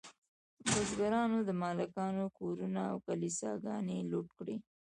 بزګرانو 0.71 1.37
د 1.45 1.49
مالکانو 1.61 2.25
کورونه 2.37 2.81
او 2.91 2.97
کلیساګانې 3.07 3.97
لوټ 4.11 4.27
کړې. 4.37 4.55